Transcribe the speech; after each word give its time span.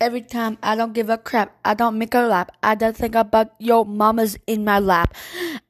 Every 0.00 0.22
time 0.22 0.56
I 0.62 0.76
don't 0.76 0.94
give 0.94 1.10
a 1.10 1.18
crap, 1.18 1.54
I 1.62 1.74
don't 1.74 1.98
make 1.98 2.14
a 2.14 2.20
lap. 2.20 2.56
I 2.62 2.74
don't 2.74 2.96
think 2.96 3.14
about 3.14 3.52
your 3.58 3.84
mama's 3.84 4.38
in 4.46 4.64
my 4.64 4.78
lap. 4.78 5.14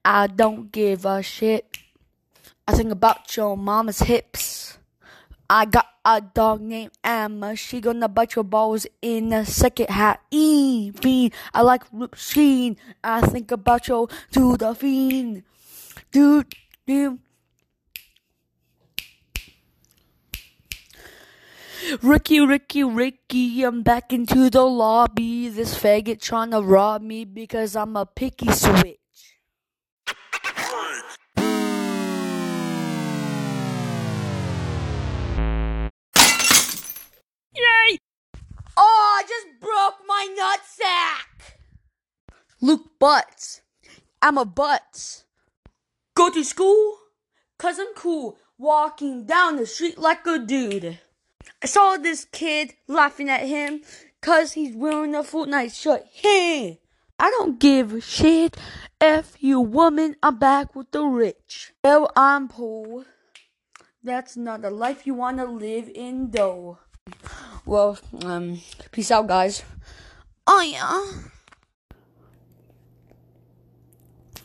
I 0.05 0.29
don't 0.29 0.71
give 0.71 1.05
a 1.05 1.21
shit. 1.21 1.79
I 2.69 2.75
think 2.75 2.93
about 2.93 3.37
your 3.37 3.57
mama's 3.57 3.99
hips. 3.99 4.79
I 5.51 5.65
got 5.65 5.87
a 6.05 6.21
dog 6.21 6.61
named 6.61 6.93
Emma. 7.03 7.57
She 7.57 7.81
gonna 7.81 8.07
bite 8.07 8.37
your 8.37 8.45
balls 8.45 8.87
in 9.03 9.33
a 9.33 9.45
second 9.45 9.91
half. 9.91 10.19
E 10.31 10.93
fiend. 10.93 11.35
I 11.53 11.63
like 11.63 11.83
Rip 11.93 12.15
Sheen. 12.15 12.77
I 13.03 13.23
think 13.23 13.51
about 13.51 13.89
your 13.89 14.07
to 14.31 14.57
the 14.57 14.77
fiend. 14.77 15.43
Dude, 16.13 16.55
dude. 16.87 17.19
Ricky, 22.03 22.41
Ricky, 22.41 22.85
Ricky, 22.85 23.63
I'm 23.63 23.83
back 23.83 24.13
into 24.13 24.51
the 24.51 24.63
lobby. 24.63 25.49
This 25.49 25.75
faggot 25.79 26.21
trying 26.21 26.51
to 26.51 26.61
rob 26.61 27.01
me 27.03 27.25
because 27.25 27.75
I'm 27.75 27.97
a 27.97 28.05
picky 28.05 28.53
switch. 28.53 28.99
Yay! 37.57 37.99
Oh, 38.77 39.17
I 39.17 39.23
just 39.27 39.61
broke 39.61 40.01
my 40.07 40.29
nutsack! 40.39 41.57
Luke 42.61 42.99
Butts. 42.99 43.63
I'm 44.21 44.37
a 44.37 44.45
Butts. 44.45 45.25
Go 46.15 46.29
to 46.31 46.45
school? 46.45 46.99
Cause 47.59 47.79
I'm 47.79 47.95
cool. 47.95 48.37
Walking 48.59 49.25
down 49.25 49.57
the 49.57 49.67
street 49.67 49.99
like 49.99 50.27
a 50.27 50.39
dude. 50.39 50.99
I 51.63 51.67
saw 51.67 51.97
this 51.97 52.25
kid 52.25 52.75
laughing 52.89 53.29
at 53.29 53.47
him 53.47 53.83
cause 54.21 54.53
he's 54.53 54.75
wearing 54.75 55.15
a 55.15 55.23
Fortnite 55.23 55.75
shirt. 55.75 56.05
Hey! 56.13 56.81
I 57.19 57.31
don't 57.31 57.61
give 57.61 57.93
a 57.93 58.01
shit. 58.01 58.57
if 59.01 59.37
you 59.41 59.61
woman, 59.61 60.17
I'm 60.23 60.39
back 60.39 60.75
with 60.75 60.91
the 60.91 61.05
rich. 61.05 61.73
Well, 61.85 62.11
I'm 62.17 62.49
poor. 62.49 63.05
That's 64.03 64.37
not 64.37 64.63
the 64.63 64.71
life 64.71 65.07
you 65.07 65.15
wanna 65.15 65.45
live 65.45 65.91
in 65.95 66.31
though. 66.31 66.79
Well, 67.67 67.99
um, 68.25 68.61
peace 68.91 69.11
out 69.11 69.27
guys. 69.27 69.63
Oh 70.47 70.63
yeah. 70.63 71.31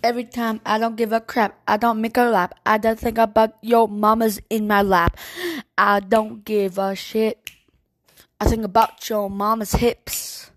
Every 0.06 0.26
time 0.26 0.62
I 0.64 0.78
don't 0.78 0.96
give 0.96 1.12
a 1.14 1.20
crap, 1.20 1.58
I 1.68 1.78
don't 1.78 2.00
make 2.00 2.16
a 2.16 2.30
lap. 2.30 2.54
I 2.64 2.78
don't 2.78 3.00
think 3.00 3.18
about 3.18 3.58
your 3.66 3.88
mama's 3.90 4.40
in 4.52 4.68
my 4.68 4.84
lap. 4.84 5.18
I 5.76 6.00
don't 6.00 6.46
give 6.46 6.78
a 6.78 6.94
shit. 6.94 7.50
I 8.40 8.46
think 8.46 8.64
about 8.64 9.10
your 9.10 9.32
mama's 9.32 9.72
hips. 9.72 10.52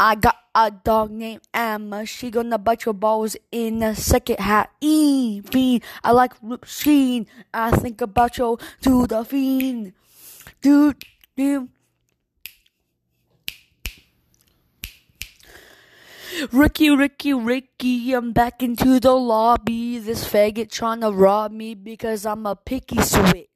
I 0.00 0.16
got 0.16 0.34
a 0.52 0.72
dog 0.72 1.12
named 1.12 1.42
Emma. 1.54 2.04
She 2.04 2.28
gonna 2.32 2.58
bite 2.58 2.84
your 2.84 2.94
balls 2.94 3.36
in 3.52 3.84
a 3.84 3.94
second 3.94 4.40
half. 4.40 4.66
E 4.80 5.42
fiend. 5.42 5.84
I 6.02 6.10
like 6.10 6.32
Rip 6.42 6.64
Sheen. 6.64 7.28
I 7.54 7.70
think 7.70 8.00
about 8.00 8.36
your 8.36 8.58
to 8.82 9.06
the 9.06 9.24
fiend. 9.24 9.92
Dude, 10.60 11.04
dude. 11.36 11.68
Ricky, 16.50 16.90
Ricky, 16.90 17.34
Ricky, 17.34 18.12
I'm 18.14 18.32
back 18.32 18.62
into 18.62 18.98
the 18.98 19.12
lobby. 19.12 19.98
This 19.98 20.24
faggot 20.24 20.72
trying 20.72 21.02
to 21.02 21.12
rob 21.12 21.52
me 21.52 21.74
because 21.74 22.26
I'm 22.26 22.46
a 22.46 22.56
picky 22.56 23.00
switch. 23.00 23.51